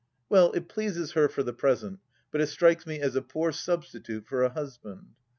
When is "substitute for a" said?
3.51-4.49